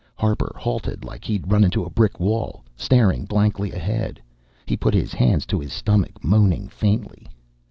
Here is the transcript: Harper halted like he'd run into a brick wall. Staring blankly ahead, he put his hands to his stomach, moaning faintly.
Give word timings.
Harper 0.15 0.51
halted 0.57 1.05
like 1.05 1.23
he'd 1.25 1.51
run 1.51 1.63
into 1.63 1.83
a 1.85 1.89
brick 1.91 2.19
wall. 2.19 2.63
Staring 2.75 3.23
blankly 3.25 3.71
ahead, 3.71 4.19
he 4.65 4.75
put 4.75 4.95
his 4.95 5.13
hands 5.13 5.45
to 5.45 5.59
his 5.59 5.71
stomach, 5.71 6.23
moaning 6.23 6.67
faintly. 6.69 7.27